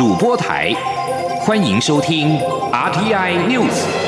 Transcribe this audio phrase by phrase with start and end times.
[0.00, 0.74] 主播台，
[1.42, 2.38] 欢迎收听
[2.72, 3.99] RTI News。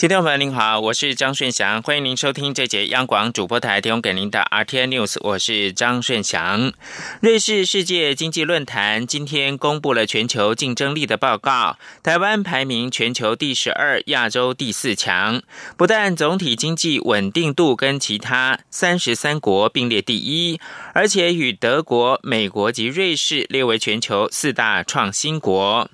[0.00, 6.72] 听众朋友您好，我是张顺祥，欢迎您收听这节央广主播台提供给您的 RTN News，我是张顺祥。
[7.20, 15.42] 瑞士世界经济论坛今天公布了全球竞争力的报告，台湾排名全球第十二，亚洲第四强。
[15.76, 20.58] 不但总体经济稳定度跟其他三十三国并列第一，
[20.94, 25.90] 而且与德国、美国及瑞士列为全球四大创新国。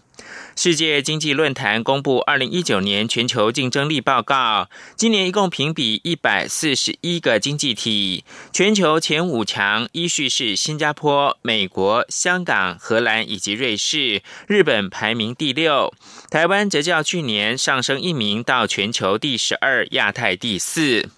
[0.56, 8.24] 世界经济论坛公布二零一九年全球竞争力报告，今年一共评比一百四十一个经济体，
[8.55, 15.92] 全球前五强依序是新加坡、美国、香港、荷兰以及瑞士，日本排名第六，
[16.30, 21.11] 台湾则较去年上升一名到全球第十二，亚太第四。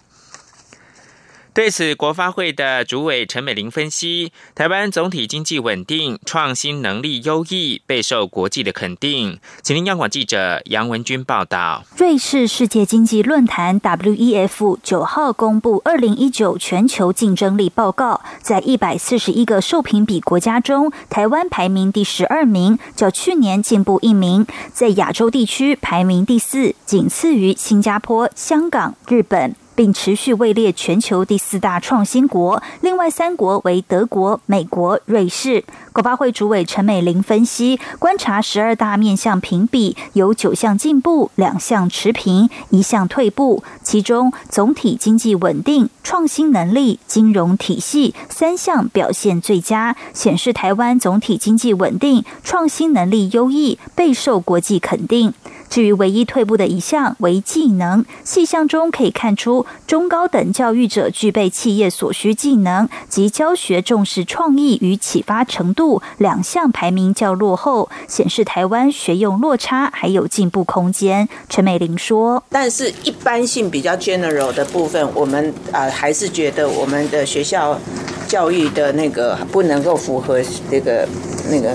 [1.59, 9.37] 对此，国发会的主委陈美玲分析，台湾总体经济稳定，创新能力优异，备受国际的肯定。
[9.61, 11.83] 请听央广记者杨文君报道。
[11.97, 29.53] 瑞士世界经济论坛 （WEF） 九号公布二零一九全球竞争力报告，在一百四十一个受评比国家中，台湾排名第十二名，较去年进步一名，在亚洲地区排名第四，仅次于新加坡、香港、日本。
[29.79, 35.63] 并持续位列全球第四大创新国，另外三国为德国、美国、瑞士。
[35.99, 43.61] 国发会主委陈美玲分析，观察十二大面向评比，有九项进步，两项持平，一项退步。
[43.83, 55.33] 其中，总体经济稳定、创新能力、金融体系三项表现最佳，显示台湾总体经济稳定、创新能力优异，备受国际肯定。
[55.69, 71.27] 至于唯一退步的一项为技能，细项中可以看出，中高等教育者具备企业所需技能及教学重视创意与启发程度两项排名较落后，显示台湾学用落差还有进步空间。
[71.47, 77.79] 陈美玲说：“但是一般性比较 general 的部分，我们啊还是觉得我们的学校
[78.27, 80.39] 教育的那个不能够符合
[80.69, 81.07] 这个
[81.49, 81.69] 那个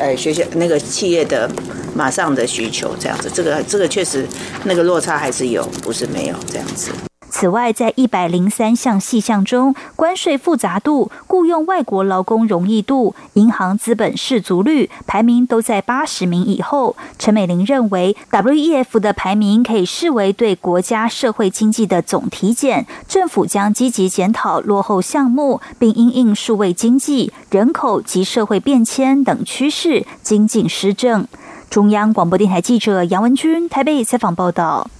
[0.00, 1.50] 呃学校那个企业的。”
[1.94, 4.26] 马上的需求这样子，这个这个确实
[4.64, 6.90] 那个落差还是有，不是没有这样子。
[7.34, 16.94] 此外，在一百零三项细项中，关税复杂度、雇佣外国劳工容易度、银行资本适足率排名都在八十名以后。
[17.18, 31.26] 陈美玲认为，WEF 的排名可以视为对国家社会经济的总体检，政府将积极检讨落后项目，并因应数位经济、人口及社会变迁等趋势，精进施政。
[31.70, 34.90] 中央广播电台记者杨文君台北采访报道：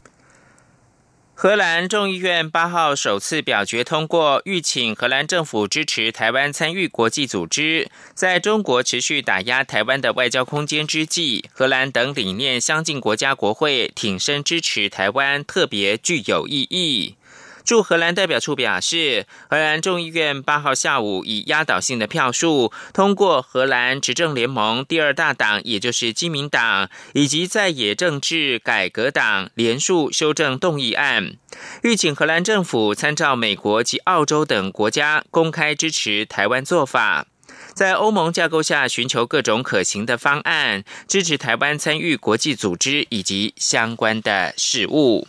[1.43, 7.89] 荷兰众议院八号首次表决通过，预请荷兰政府支持台湾参与国际组织。
[8.15, 17.17] 在中国持续打压台湾的外交空间之际，荷兰等理念相近国家国会挺身支持台湾，特别具有意义。
[17.65, 31.37] 驻荷兰代表处表示，荷兰众议院八号下午以压倒性的票数通过荷兰执政联盟第二大党，也就是基民党以及在野政治改革党联署修正动议案，
[31.83, 37.27] 欲请荷兰政府参照美国及澳洲等国家公开支持台湾做法，
[37.75, 45.29] 在欧盟架构下寻求各种可行的方案，支持台湾参与国际组织以及相关的事务。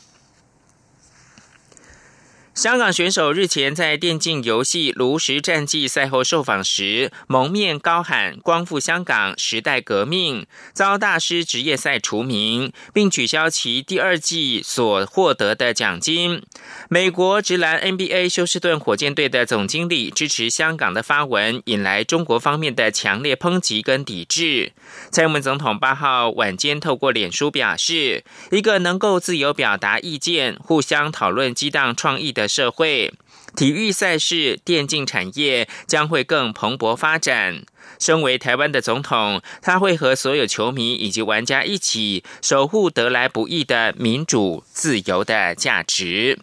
[2.53, 16.44] 香港选手日前在电竞游戏《炉石战记》赛后受访时，蒙面高喊“光复香港，时代革命”，遭大师职业赛除名，并取消其第二季所获得的奖金。
[16.90, 24.74] 美国直男 NBA 休斯顿火箭队的总经理支持香港的发文，引来中国方面的强烈抨击跟抵制。
[25.09, 33.13] 蔡英文总统八号晚间透过脸书表示：“一个能够自由表达意见、互相讨论、激荡创意的。”社会
[33.56, 37.63] 体育赛事、电竞产业将会更蓬勃发展。
[38.00, 46.40] 身为台湾的总统，他会和所有球迷以及玩家一起守护得来不易的民主、自由的价值。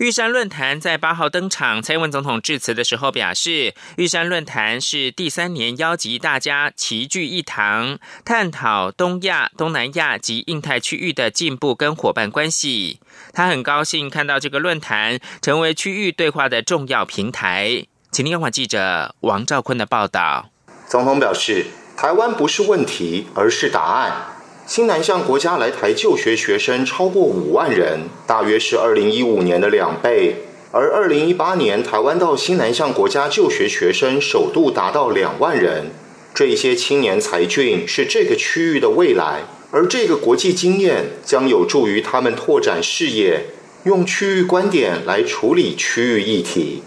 [0.00, 12.98] 玉山论坛在八号登场，蔡英文总统致辞的时候表示，玉山论坛是第三年邀集大家齐聚一堂，探讨东亚、东南亚及印太区域的进步跟伙伴关系。
[13.34, 17.84] 他很高兴看到这个论坛成为区域对话的重要平台。
[18.10, 20.48] 请听央记者王兆坤的报道。
[20.88, 24.29] 总统表示，台湾不是问题，而是答案。
[24.70, 30.36] 新南向国家来台就学学生超过五万人，大约是二零一五年的两倍。
[30.70, 35.90] 而二零一八年，台湾到新南向国家就学学生首度达到两万人。
[36.32, 39.40] 这些青年才俊是这个区域的未来，
[39.72, 43.46] 而这个国际经验将有助于他们拓展视野，
[43.82, 46.84] 用区域观点来处理区域议题。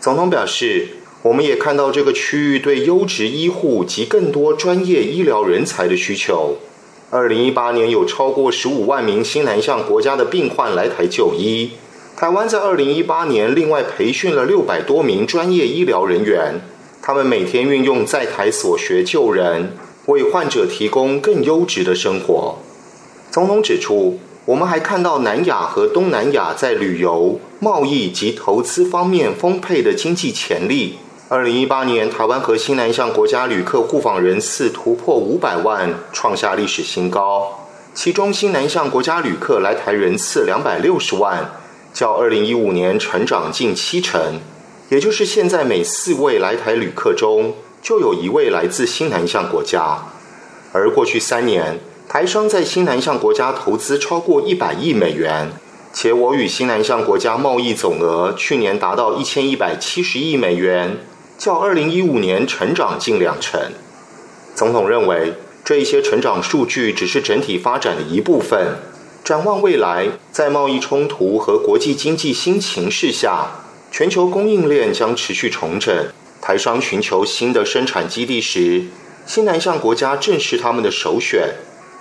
[0.00, 0.88] 总统表示，
[1.20, 6.56] 我们也看到这个区域对优质医护及更多专业医疗人才的需求。
[7.12, 11.72] 二零一八年有超过十五万名新南向国家的病患来台就医。
[12.16, 16.60] 台湾在二零一八年另外培训了六百多名专业医疗人员，
[17.02, 19.72] 他们每天运用在台所学救人，
[20.06, 22.58] 为患者提供更优质的生活。
[23.32, 30.98] 总统指出，我们还看到南亚和东南亚在旅游、贸易及投资方面丰沛的经济潜力。
[31.32, 37.68] 二零一八年，台湾和新南向国家旅客互访人次突破五百万，创下历史新高。
[37.94, 41.52] 其中，新南向国家旅客来台人次两百六十万。
[41.92, 44.40] 较二零一五年成长近七成，
[44.88, 49.98] 也就是现在每四位来台旅客中就有一位来自新南向国家。
[50.72, 51.78] 而过去三年，
[52.08, 55.52] 台商在新南向国家投资超过一百亿美元，
[55.92, 60.98] 且我与新南向国家贸易总额去年达到一千一百七十亿美元，
[61.40, 63.58] 较二零一五年成长近两成。
[64.54, 65.32] 总统认为，
[65.64, 68.76] 这一些成长数据只是整体发展的一部分。
[69.24, 73.52] 展望未来，在贸易冲突和国际经济新情势下，
[73.90, 76.08] 全球供应链将持续重整。
[76.42, 78.84] 台商寻求新的生产基地时，
[79.24, 81.54] 新南向国家正是他们的首选。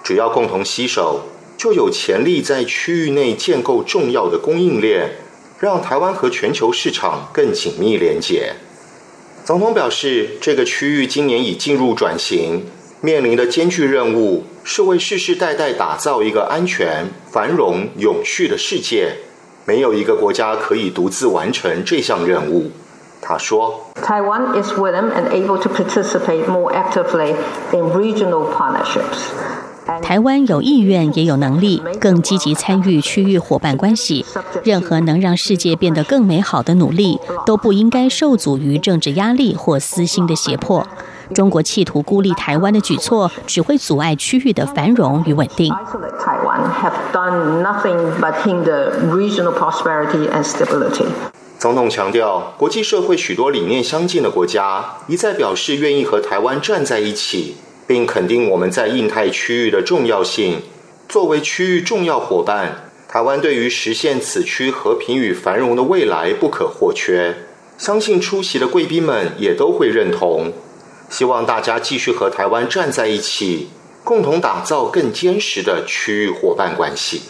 [0.03, 1.21] 只要共同携手，
[1.57, 5.11] 就有潜力在区域内建构重要的供应链，
[5.61, 8.55] 让台湾和全球市场更紧密连结。
[9.43, 12.65] 总统表示，这个区域今年已进入转型。
[13.01, 19.15] 面临的艰巨任务是为世世代代打造一个安全、繁荣、永续的世界。
[19.63, 22.69] 没有一个国家可以独自完成这项任务。
[23.21, 27.35] 他说：“Taiwan is willing and able to participate more actively
[27.71, 29.31] in regional partnerships。”
[30.01, 34.25] 台湾有意愿，也有能力，更积极参与区域伙伴关系。
[34.63, 40.85] 任何能让世界变得更美好的努力，都不应该受阻于政治压力或私心的胁迫。
[41.33, 45.71] 中国企图孤立台湾的举措，只会阻碍区域的繁荣与稳定。
[51.59, 57.57] 总统强调，国际社会许多理念相近的国家一再表示愿意和台湾站在一起，
[57.89, 60.61] 并肯定我们在印太区域的重要性。
[61.07, 67.35] 作为区域重要伙伴，台湾对于实现此区和平与繁荣的未来不可或缺。
[67.79, 70.53] 相信出席的贵宾们也都会认同。
[71.09, 73.69] 希望大家继续和台湾站在一起，
[74.03, 77.23] 共同打造更坚实的区域伙伴关系。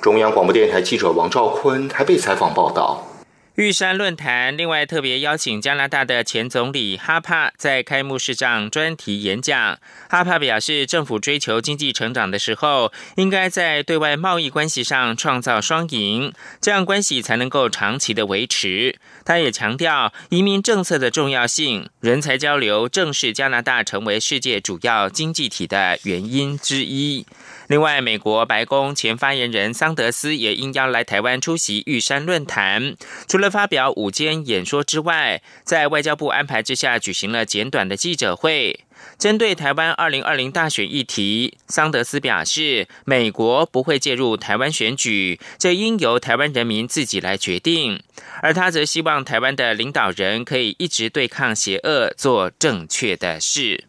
[0.00, 3.13] 中央广播电台记者王兆坤台北采访报道。
[3.56, 9.78] 玉山论坛另外特别邀请加拿大的前总理哈帕在开幕式上专题演讲。
[10.08, 18.98] 哈帕表示，政府追求经济成长的时候，应该在对外贸易关系上创造双赢，这样关系才能够长期的维持。
[19.24, 27.26] 他也强调移民政策的重要性，人才交流正是加拿大成为世界主要经济体的原因之一。
[27.68, 32.94] 另外，美国白宫前发言人桑德斯也应邀来台湾出席玉山论坛。
[33.26, 38.80] 除了发表午间演说之外，在外交部安排之下，举行了简短的记者会。
[39.18, 48.02] 针对台湾二零二零大选议题，桑德斯表示，美国不会介入台湾选举，这应由台湾人民自己来决定。
[48.42, 53.84] 而他则希望台湾的领导人可以一直对抗邪恶，做正确的事。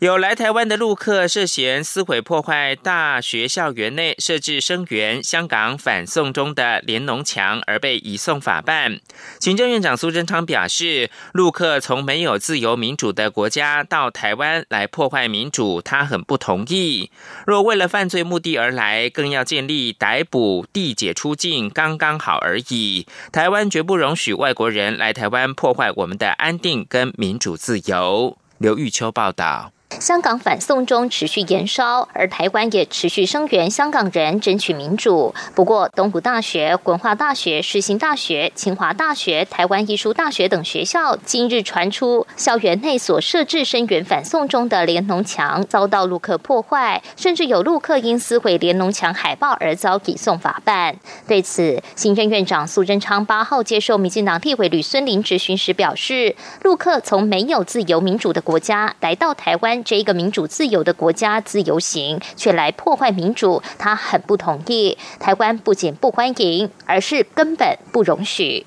[0.00, 8.98] 有来台湾的陆客涉嫌撕毁破坏大学校园内设置声援香港反送中的联农墙，而被移送法办。
[9.38, 17.10] 行政院长苏贞昌表示，陆客从没有自由民主的国家到台湾来破坏民主，他很不同意。
[17.46, 23.06] 若为了犯罪目的而来，更要建立逮捕、递解出境，刚刚好而已。
[23.30, 28.38] 台湾绝不容许外国人来台湾破坏我们的安定跟民主自由。
[28.56, 29.72] 刘玉秋报道。
[30.00, 35.34] 香港反送中持续延烧，而台湾也持续声援香港人争取民主。
[35.54, 50.96] 不过，东吴大学、文化大学、世新大学、清华大学、台湾艺术大学等学校今日传出，校园内所设置声援反送中的联农墙遭到陆客破坏，甚至有陆客因撕毁联农墙海报而遭移送法办。
[51.28, 59.84] 对此，行政院长苏贞昌八号接受民进党立委吕孙林质询时表示，陆客从没有自由民主的国家来到台湾。
[59.90, 64.96] 这一个民主自由的国家自由行，却来破坏民主，他很不同意。
[65.18, 68.64] 台湾不仅不欢迎，而是根本不容许。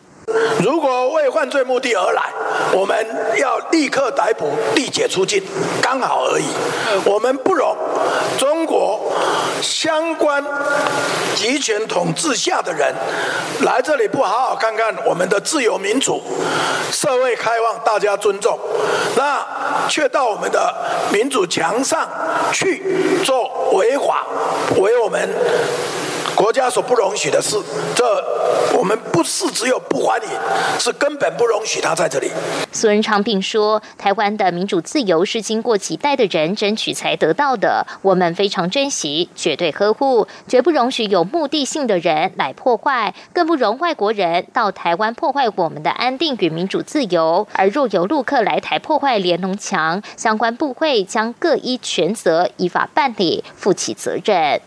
[0.62, 2.24] 如果为犯罪目的而来，
[2.74, 3.08] 我们
[3.40, 5.42] 要立刻逮捕、立解出境，
[5.82, 6.44] 刚好而已。
[7.06, 7.74] 我们不容
[8.38, 9.10] 中国
[9.62, 10.44] 相关
[11.36, 12.94] 集权统治下的人
[13.62, 16.22] 来这里不好好看看我们的自由民主、
[16.92, 18.58] 社会开放、大家尊重，
[19.16, 19.46] 那
[19.90, 20.74] 却到我们的
[21.12, 22.08] 民主墙上
[22.52, 24.26] 去做违法、
[24.78, 25.30] 为我们。
[26.44, 27.56] 国家所不容许的事，
[27.96, 28.04] 这
[28.78, 30.30] 我们不是只有不欢迎，
[30.78, 32.30] 是根本不容许他在这里。
[32.74, 47.48] 苏仁昌并说，台湾的民主自由是经过几代的人争取才得到的，我们非常珍惜，绝对呵护，绝不容许有目的性的人来破坏，更不容外国人到台湾破坏我们的安定与民主自由。
[47.54, 54.60] 而若有陆客来台破坏联农墙，相关部会将各依全责依法办理，负起责任。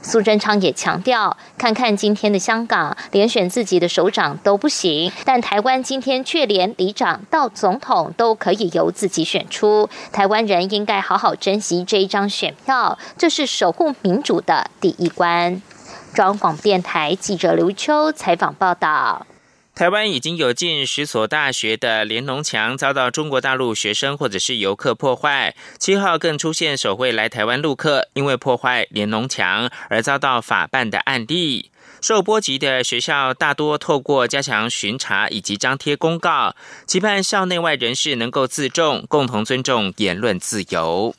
[0.00, 9.88] 苏贞昌也强调，看看今天的香港，连选自己的首长都不行，但台湾今天却连里长到总统都可以由自己选出。
[10.12, 15.60] 台湾人应该好好珍惜这一张选票，这是守护民主的第一关。
[16.14, 19.26] 中央广播电台记者刘秋采访报道。
[19.78, 25.54] 台湾已经有近十所大学的联农墙遭到中国大陆学生或者是游客破坏。
[25.78, 31.70] 七号更出现首位来台湾陆客因为破坏联农墙而遭到法办的案例。
[32.00, 41.14] 受波及的学校大多透过加强巡查以及张贴公告，期盼校内外人士能够自重，共同尊重言论自由。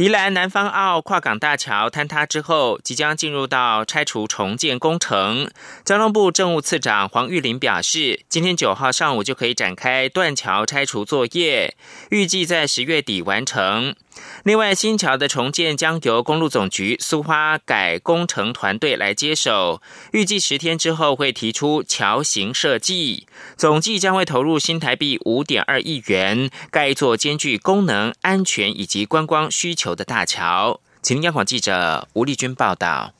[0.00, 5.50] 宜兰南方澳跨港大桥坍塌之后，即将进入到拆除重建工程。
[5.84, 11.76] 交通部政务次长黄玉林表示，今天九号上午就可以展开断桥拆除作业，
[12.08, 13.94] 预计在十月底完成。
[14.44, 30.80] 另外，新桥的重建将由公路总局苏花改工程团队来接手，预计十天之后会提出桥型设计，总计将会投入新台币五点二亿元，盖一座兼具功能、安全以及观光需求的大桥。
[31.02, 33.12] 请央广记者吴丽君报道。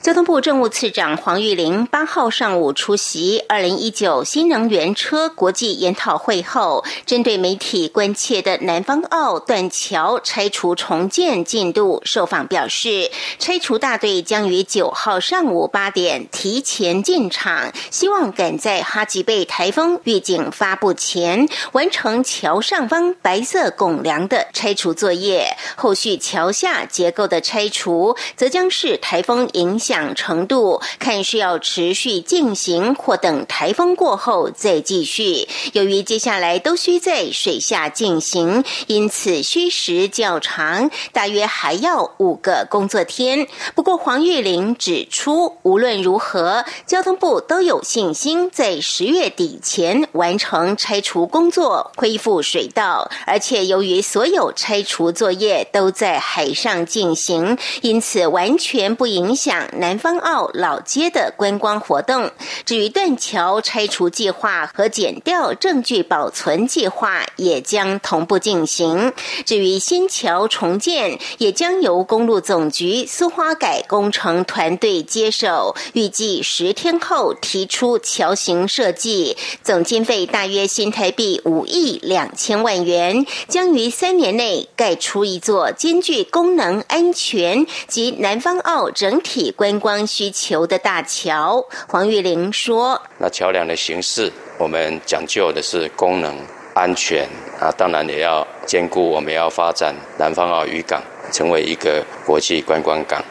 [0.00, 25.54] 交通部政务次长黄玉玲八号上午出席二零一九新能源车国际研讨会后，针对媒体关切的南方澳断桥拆除重建进度，受访表示，拆除大队将于九号上午八点提前进场，希望赶在哈吉贝台风预警发布前完成桥上方白色拱梁的拆除作业。
[25.76, 29.46] 后续桥下结构的拆除，则将是台风。
[29.58, 35.48] 影响程度看是要持续进行，或等台风过后再继续。
[35.72, 43.48] 由于接下来都需在水下进行，因此需时较长，大约还要五个工作天。
[43.74, 53.10] 不过黄玉玲指出，无论如何，交通部都有信心在十月底前完成拆除工作，恢复水道。
[53.26, 59.47] 而且由于所有拆除作业都在海上进行，因此完全不影响。
[59.72, 62.30] 南方澳老街的观光活动，
[62.64, 69.12] 至于断桥拆除计划和剪掉证据保存计划也将同步进行。
[69.44, 89.54] 至于新桥重建，也将由公路总局苏花改工程团队接手，预计十天后提出桥型设计，总经费大约新台币五亿两千万元，将于三年内盖出一座兼具功能、安全及南方澳整体体。
[89.56, 96.36] 观光需求的大桥，黄玉玲说：“那桥梁的形式，我们讲究的是功能、
[96.74, 97.24] 安全
[97.60, 101.00] 啊，当然也要兼顾我们要发展南方澳渔港，
[101.32, 103.24] 成为一个国际观光港。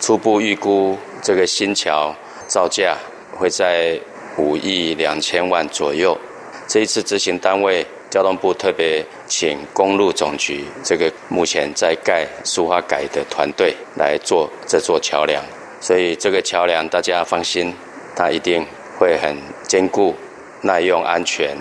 [0.00, 2.12] 初步预估，这个新桥
[2.48, 2.96] 造价
[3.36, 3.98] 会在
[4.36, 6.18] 五亿两千万左右。
[6.66, 15.42] 这一次执行单位，交通部特别请公路总局这个目前在盖苏花改的团队来做这座桥梁。”
[15.80, 17.74] 所以这个桥梁，大家放心，
[18.14, 18.66] 它一定
[18.98, 19.34] 会很
[19.66, 20.14] 坚固。
[20.62, 21.56] 耐用、安全。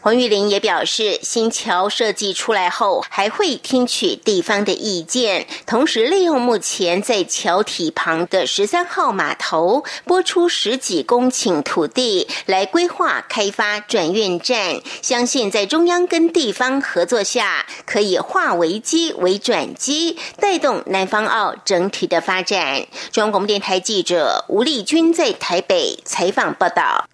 [0.00, 14.80] 黄玉玲也表示，新桥设计出来后，还会听取地方的意见，同时利用目前在桥体旁的十三号码头拨出十几公顷土地来规划开发转运站。
[15.02, 22.86] 相信在中央跟地方合作下，可以化危机为转机，带动南方澳整体的发展。
[23.12, 27.06] 中央广播电台记者吴丽君在台北采访报道。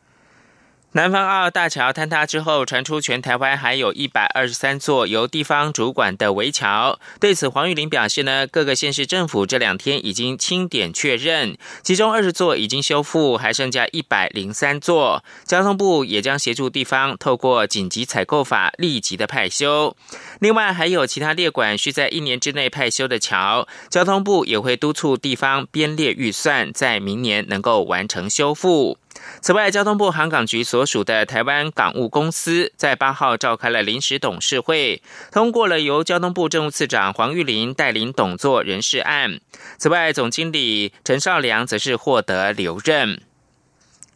[0.95, 6.99] 南方澳大桥坍塌之后，传出全台湾还有一百二十三座由地方主管的围桥。
[7.19, 15.25] 对此，黄玉玲表示呢，各个县市政府这两天已经清点确认，其中二十座已经修复，还剩下一百零三座。
[15.47, 19.97] 交通部也将协助地方透过紧急采购法立即的派修。
[20.41, 28.99] 另外，还有其他列管需在一年之内派修的桥，交通部也会督促地方编列预算，在明年能够完成修复。
[29.41, 39.41] 此外，交通部航港局所属的台湾港务公司在八号召开了临时董事会，通过了由交通部政务次长黄玉林带领董座人事案。
[39.79, 43.23] 此外，总经理陈少良则是获得留任。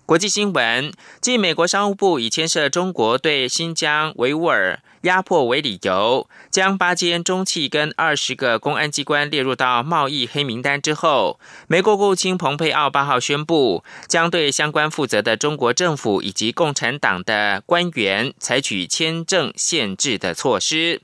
[0.06, 21.02] 国际新闻：继美国商务部以牵涉中国对新疆维吾尔压迫为理由，将八间中企跟二十个公安机关列入到贸易黑名单之后，美国国务卿蓬佩奥八号宣布，将对相关负责的中国政府以及共产党的官员采取签证限制的措施。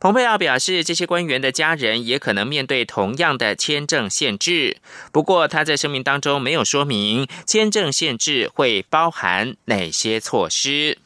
[0.00, 4.78] 蓬佩奥表示，这些官员的家人也可能面对同样的签证限制。
[5.12, 10.96] 不过，他在声明当中没有说明签证限制会包含哪些措施。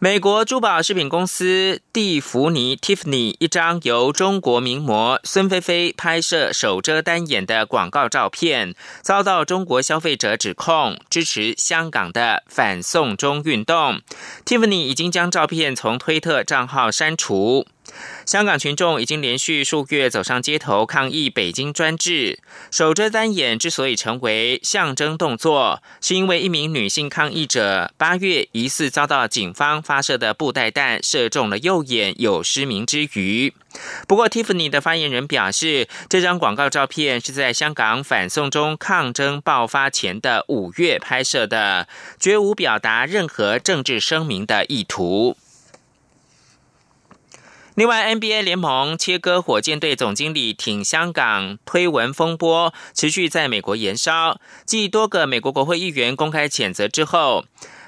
[0.00, 14.00] 美国珠宝饰品公司蒂芙尼 （Tiffany） 一张由中国名模孙菲菲拍摄手遮单眼的广告照片，遭到中国消费者指控支持香港的反送中运动。
[14.44, 17.66] Tiffany 已经将照片从推特账号删除。
[18.26, 22.38] 香港群众已经连续数月走上街头抗议北京专制。
[22.70, 33.52] 守着单眼之所以成为象征动作，是因为一名女性抗议者八月疑似遭到警方发射的布袋弹射中了右眼，有失明之余。
[34.06, 41.86] 不过，Tiffany 的发言人表示，这张广告照片是在香港反送中抗争爆发前的五月拍摄的，
[42.18, 45.36] 绝无表达任何政治声明的意图。
[47.78, 54.40] 另外，NBA 联盟切割火箭队总经理挺香港推文风波持续在美国延烧。
[54.66, 57.44] 继多个美国国会议员公开谴责之后，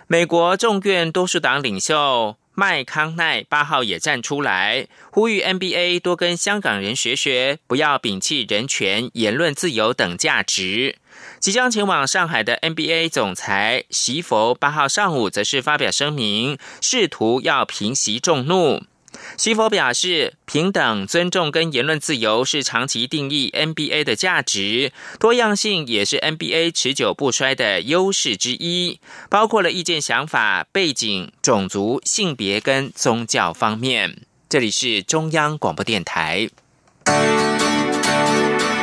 [0.07, 10.99] 美国众院多数党领袖麦康奈八号也站出来，呼吁 NBA 多跟香港人学学，不要摒弃人权、言论自由等价值。
[11.41, 18.85] 即将前往上海的 NBA 总裁席佛八号上午则是发表声明，试图要平息众怒。
[19.37, 34.19] 西佛表示，平等、尊重跟言论自由是长期定义 NBA 的价值，多样性也是 NBA 持久不衰的优势之一，包括了意见、想法、背景、种族、性别跟宗教方面。
[34.49, 36.49] 这里是中央广播电台。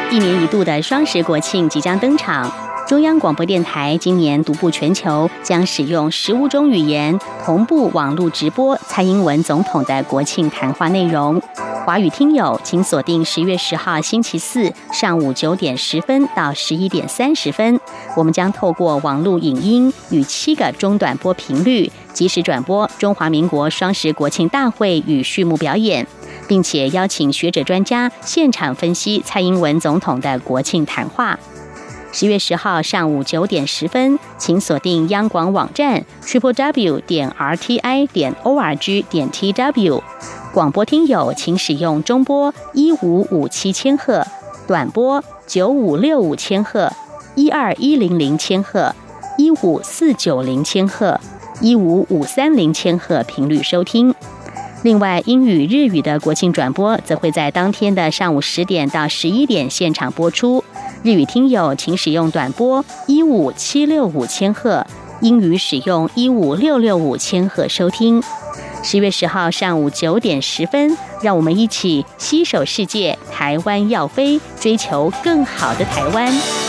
[0.09, 2.66] 一年一度的双十国庆即将登场。
[2.87, 11.41] 中央广播电台今年独步全球，将使用十五种语言同步网络直播蔡英文总统的国庆谈话内容。
[11.85, 17.77] 华语听友请锁定十月十号星期四上午九点十分到十一点三十分，
[18.15, 26.07] 我们将透过网络影音与七个中短波频率，及时转播中华民国双十国庆大会与序幕表演，
[26.47, 31.37] 并且邀请学者专家现场分析蔡英文总统的国庆谈话。
[32.19, 40.01] 十月十号上午九点十分，请锁定央广网站 triple w 点 r t i 点 o r g 点 t w。
[40.51, 44.25] 广播听友请使用中波一五五七千赫、
[44.65, 46.91] 短波九五六五千赫、
[47.35, 48.95] 一二一零零千赫、
[49.37, 51.21] 一五四九零千赫、
[51.61, 54.11] 一五五三零千赫频率收听。
[54.81, 60.63] 另外，英语、日语的国庆转播则会在当天的上午十点到十一点现场播出。
[61.07, 64.85] 日语听友请使用短波一五七六五千赫，
[65.21, 68.21] 英语使用一五六六五千赫收听。
[68.83, 76.66] 十月十号上午九点十分，让我们一起携手世界，台湾要飞，追求更好的台湾。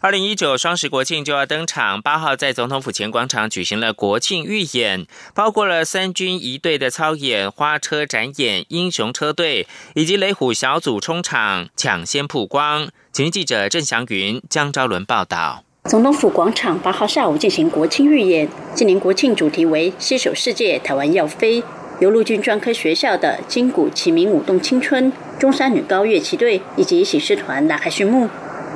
[0.00, 12.88] 二零一九双十国庆就要登场，八号在总统府前广场举行了国庆预演，包括了三军一队的操演、花车展演、英雄车队以及雷虎小组冲场抢先曝光。
[13.10, 15.64] 请记者郑祥云、江昭伦报道。
[15.86, 21.60] 总统府广场八号下午进行国庆预演，今年国庆主题为“携手世界，台湾要飞”，
[21.98, 28.30] 由陆军专科学校的金鼓齐鸣舞动青春、中山女高乐器队以及喜事团拉开序幕。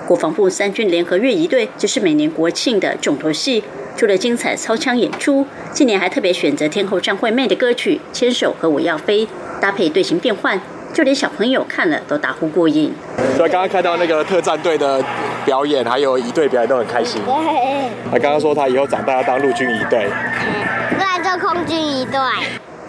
[0.06, 3.62] 国防部三军联合乐仪队就是每年国庆的重头戏。
[3.94, 9.26] 除了精彩操枪演出，今年还特别选择天后张惠妹的歌曲《牵手和我要飞》，
[9.60, 10.58] 搭配队形变换，
[10.94, 12.90] 就连小朋友看了都大呼过瘾。
[13.36, 15.04] 所以刚刚看到那个特战队的
[15.44, 17.20] 表演，还有一队表演都很开心。
[17.26, 17.90] 对。
[18.10, 20.06] 他刚刚说他以后长大要当陆军一队。
[20.08, 22.18] 嗯，来做空军一队。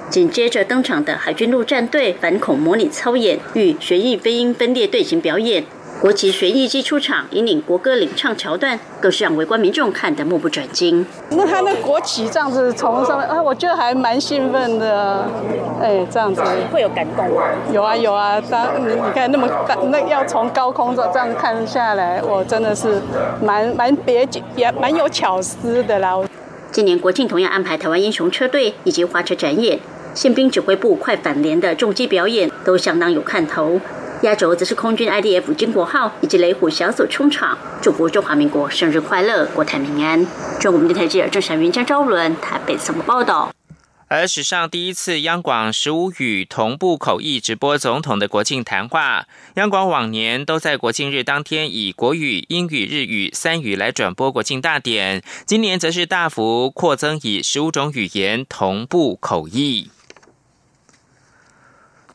[0.09, 5.63] 紧接着登场的海军陆战队反恐模拟操演与学艺飞鹰分列队形表演。
[6.03, 11.05] 国旗学艺机出场，引领国歌领唱桥段，更是让围观民众看得目不转睛。
[11.29, 15.25] 那他那国旗这样子从上面啊，我觉得还蛮兴奋的。
[15.81, 16.41] 哎，这样子
[16.73, 17.43] 会有感动吗？
[17.71, 23.01] 有啊有啊，当你你看那么大，那要从高空这这样看下来，我真的是
[23.41, 26.19] 蛮蛮别也蛮有巧思的啦。
[26.69, 29.79] 今年国庆同样安排台湾英雄车队以及花车展演，
[30.13, 33.79] 宪兵指挥部快反连的重机表演都相当有看头。
[34.23, 40.25] 压轴则是空军 IDF 金国号以及雷虎小组冲场，祝福中华民国生日快乐，国泰民安。
[40.61, 43.53] 中国电台记者郑祥云、江昭伦台北怎么报道？
[44.07, 59.89] 而史上第一次央广十五语同步口译直播总统的国庆谈话，央广往年都在国庆日当天以国语、英语、日语三语来转播国庆大典，今年则是大幅扩增以十五种语言同步口译。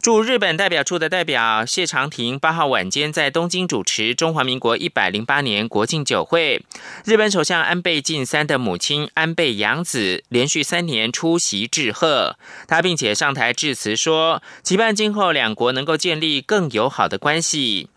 [0.01, 6.63] 驻日本代表处的代表谢长廷八号晚间在东京主持中华民国一百零八年国庆酒会。
[7.05, 12.37] 日本首相安倍晋三的母亲安倍洋子连续三年出席致贺，
[12.69, 17.89] 他并且上台致辞说，期盼今后两国能够建立更友好的关系。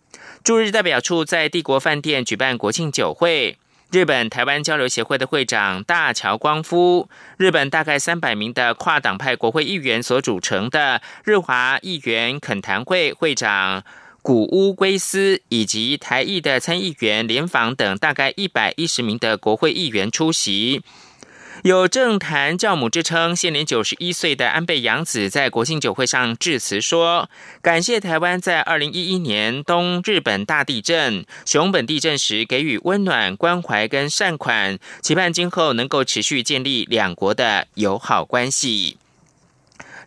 [0.44, 3.58] 驻日代表处在帝国饭店举办国庆酒会。
[3.92, 13.84] 日本台湾交流协会的会长大桥光夫，日本大概三百名的跨党派国会议员所组成的日华议员恳谈会会长
[14.22, 20.84] 古屋圭司，以及台裔的参议员联访等大概一百一十名的国会议员出席。
[21.64, 27.30] 有政坛教母之称、现年九十一岁的安倍洋子在国庆酒会上致辞说
[27.62, 38.98] ：“感谢台湾在二零一一年东日本大地震、熊本地震时给予温暖、关怀跟善款，期盼今后能够持续建立两国的友好关系。”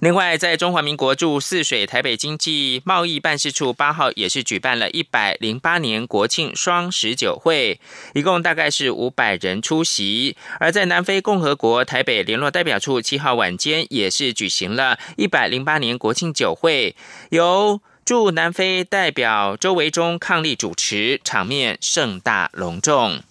[0.04, 7.80] 另外，在中华民国驻泗水台北经济贸易办事处八号也是举办了一百零八年国庆双十酒会，
[8.12, 10.36] 一共大概是五百人出席。
[10.60, 16.94] 而在南非共和国台北联络代表处七号晚间也是举行了一百零八年国庆酒会，
[17.30, 23.22] 由驻南非代表周维忠伉俪主持，场面盛大隆重。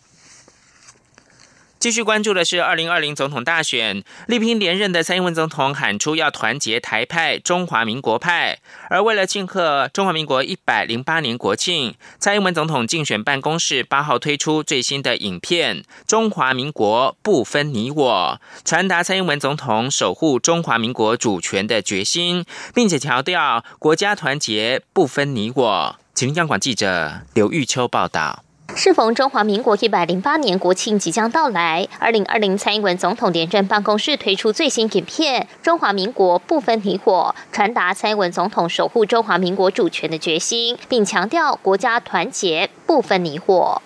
[1.84, 8.60] 继续关注的是二零二零总统大选，力拼连任的蔡英文总统喊出要团结台派、中华民国派。
[8.90, 26.00] 而为了庆贺中华民国一百零八年国庆，蔡英文总统竞选办公室八号推出最新的影片《中华民国不分你我》，传达蔡英文总统守护中华民国主权的决心，并且强调国家团结不分你我。
[26.16, 28.46] 请央广记者刘玉秋报道。
[28.76, 43.82] 适逢中华民国一百零八年国庆即将到来，二零二零蔡英文总统连任办公室推出最新影片《中华民国不分你我》，传达蔡英文总统守护中华民国主权的决心，并强调国家团结不分你我。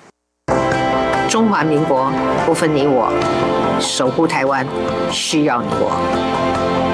[1.30, 2.10] 中华民国
[2.46, 3.12] 不分你我，
[3.82, 4.66] 守护台湾
[5.12, 6.87] 需要你我。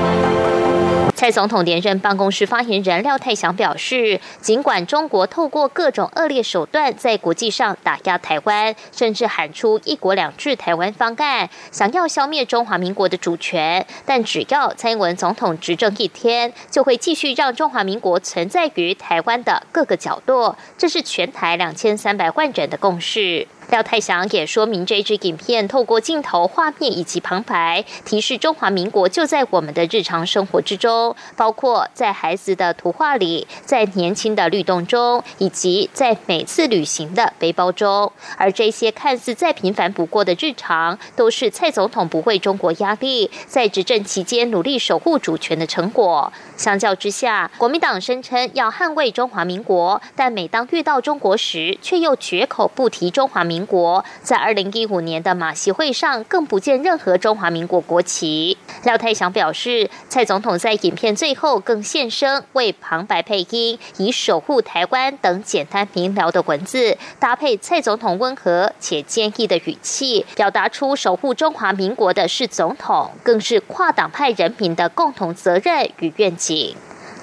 [1.24, 20.58] 蔡总统连任办公室发言人廖泰祥表示，尽管中国透过各种恶劣手段在国际上打压台湾，甚至喊出“一国两制”台湾方案，想要消灭中华民国的主权，但只要蔡英文总统执政一天，就会继续让中华民国存在于台湾的各个角落。
[20.78, 23.48] 这是全台两千三百万人的共识。
[23.70, 38.12] 廖太祥也说明，这支影片透过镜头、画面以及旁白，提示中华民国就在我们的日常生活之中，包括在孩子的图画里，在年轻的律动中，以及在每次旅行的背包中。
[38.38, 46.32] 而这些看似再平凡不过的日常，都是蔡总统不畏中国压力，在执政期间努力守护主权的成果。
[46.64, 54.06] 相较之下，国民党声称要捍卫中华民国，但每当遇到中国时，却又绝口不提中华民国。
[54.22, 58.58] 在二零一五年的马席会上，更不见任何中华民国国旗。
[58.86, 76.53] 廖太祥表示，蔡总统在影片最后更现身，为旁白配音，以“守护台湾”等简单明了的文字，搭配蔡总统温和且坚毅的语气，表达出守护中华民国的是总统，更是跨党派人民的共同责任与愿景。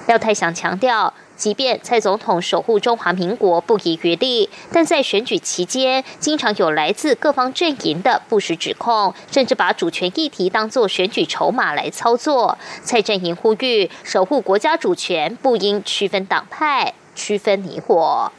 [0.07, 1.13] 廖太祥强调。
[1.35, 12.55] 即便蔡总统守护中华民国不遗余力，但在选举期间，经常有来自各方阵营的不实指控，甚至把主权议题当作选举筹码来操作。
[12.83, 18.31] 蔡阵营呼吁，守护国家主权不应区分党派、区分你我。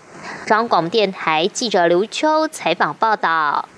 [0.47, 3.69] 中央广播电台记者刘秋采访报道。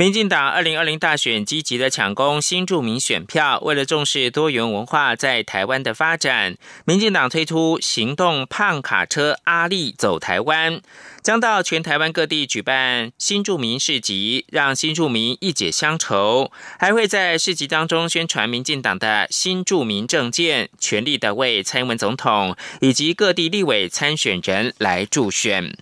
[0.00, 10.80] 民进党二零二零大选积极的抢攻新住民选票，为了重视多元文化在台湾的发展，民进党推出行动胖卡车阿力走台湾，
[11.22, 25.76] 将到全台湾各地举办新住民市集，让新住民一解乡愁，还会在市集当中宣传民进党的新住民政见，全力的为蔡英文总统以及各地立委参选人来助选。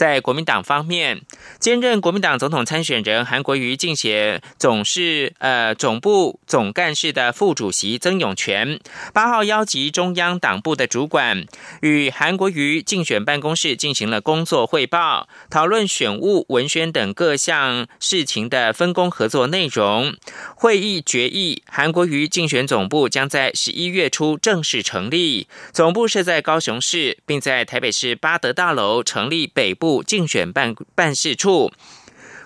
[0.00, 1.20] 在国民党方面，
[1.58, 8.80] 兼任国民党总统参选人韩国瑜竞选总是呃总部总干事的副主席曾永权，
[9.12, 11.44] 八号邀集中央党部的主管
[11.82, 20.16] 与韩国瑜竞选办公室进行了工作汇报，讨论选务、文宣等各项事情的分工合作内容。
[20.54, 29.74] 会议决议，韩国瑜竞选总部将在十一月初正式成立，总部设在高雄市，并在台北市八德大楼成立北。
[29.80, 31.72] 部竞选办办事处，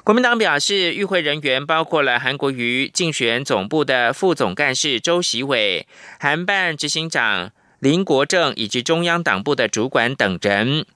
[0.03, 5.87] 国民党表示，与会人员包括了韩国瑜竞选总部的副总干事周习伟、
[6.19, 7.53] 韩办执行长
[7.85, 10.87] 林国正以及中央党部的主管等人。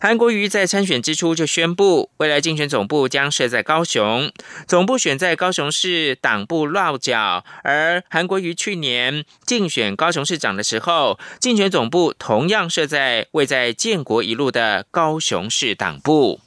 [0.00, 4.32] 韩国瑜在参选之初就宣布，未来竞选总部将设在高雄，
[4.66, 7.44] 总部选在高雄市党部落脚。
[7.62, 16.40] 而韩国瑜去年竞选高雄市长的时候，竞选总部同样设在位在建国一路的高雄市党部。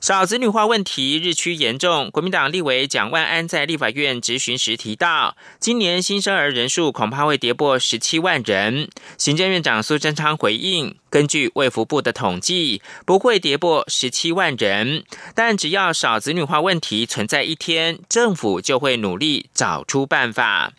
[0.00, 8.88] 少子女化问题日趋严重，国民党立委蒋万安在立法院质询时提到，今年新生儿人数恐怕会跌破十七万人。
[9.18, 20.72] 行政院长苏贞昌回应，根据卫福部的统计，不会跌破十七万人，但只要少子女化问题存在一天，政府就会努力找出办法。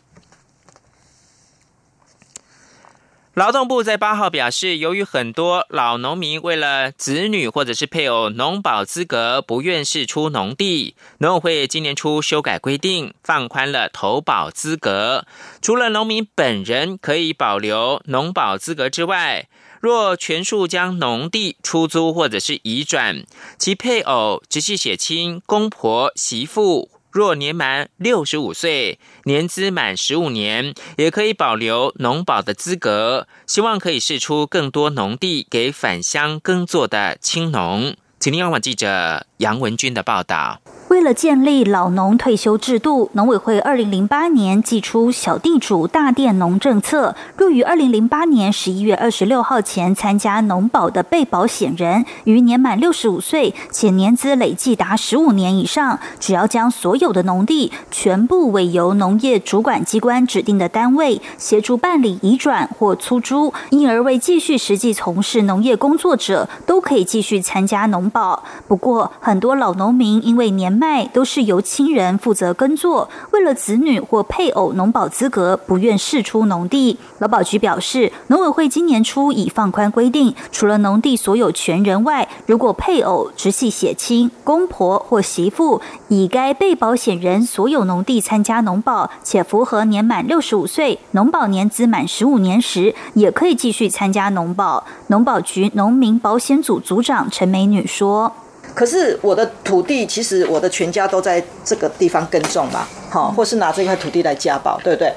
[3.33, 15.25] 劳动部在八号表示，由于很多老农民为了子女或者是配偶农保资格，不愿释出农地，农委会今年初修改规定，放宽了投保资格。
[15.61, 19.47] 除了农民本人可以保留农保资格之外，
[19.79, 23.23] 若全数将农地出租或者是移转，
[23.57, 26.89] 其配偶、直系血亲、公婆、媳妇。
[27.11, 33.27] 若年满六十五岁，年资满十五年，也可以保留农保的资格。
[33.45, 37.95] 希望可以释出更多农地给返乡耕作的青农。
[38.19, 40.61] 请听央广记者杨文军的报道。
[40.91, 68.43] 为了建立老农退休制度，农委会二零零八年寄出小地主大佃农政策，若于二零零八年十一月二十六号前参加农保的被保险人，于年满六十五岁且年资累计达十五年以上，只要将所有的农地全部委由农业主管机关指定的单位协助办理移转或出租，因而为继续实际从事农业工作者，都可以继续参加农保。
[68.67, 76.97] 不过，很多老农民因为年卖都是由亲人负责耕作，为了子女或配偶农保资格，不愿释出农地。
[77.19, 94.83] 劳保局表示，农委会今年初已放宽规定，除了农地所有权人外，如果配偶、直系血亲、公婆或媳妇以该被保险人所有农地参加农保，且符合年满六十五岁、农保年资满十五年时，也可以继续参加农保。
[95.07, 98.33] 农保局农民保险组组长陈美女说。
[98.73, 105.13] 可是我的土地，其实我的全家都在这个地方耕种嘛，好，或是拿这块土地来家保，对不对？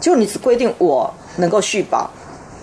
[0.00, 2.10] 就你只规定我能够续保，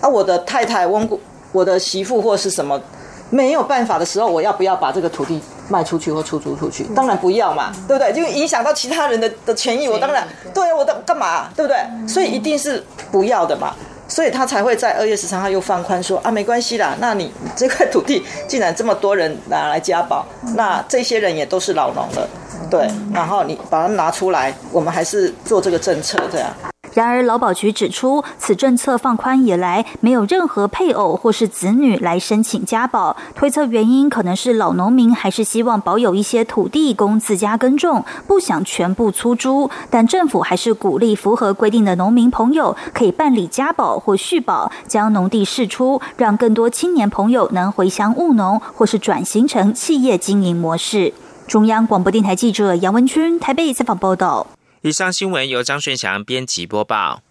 [0.00, 1.08] 啊，我的太太、翁
[1.52, 2.80] 我的媳妇或是什么
[3.28, 6.84] 没有办法的时候，我要不要把这个土地卖出去或出租出去？
[6.94, 8.12] 当然不要嘛，对不对？
[8.12, 11.76] 就影响到其他人的的权益，我当然对我的干嘛，对不对？
[12.08, 13.74] 所以一定是不要的嘛。
[14.08, 22.28] 所以他才会在二月十三号又放宽说啊，没关系啦，那你这块土地既然这么多人拿来加保，那这些人也都是老农了，
[22.70, 26.48] 对，然后你把它拿出来，我们还是做这个政策这样。
[26.96, 33.14] 然而，劳保局指出，此政策放宽以来，没有任何配偶或是子女来申请家保。
[33.34, 39.68] 推测原因可能是老农民还是希望保有一些土地供自家耕种，不想全部出租。
[39.90, 51.12] 但政府还是鼓励符合规定的农民朋友可以办理家保或续保，将农地释出，让更多青年朋友能回乡务农，或是转型成企业经营模式。
[51.46, 54.46] 中央广播电台记者杨文君台北采访报道。
[54.82, 57.22] 以上新闻由张顺祥编辑播报。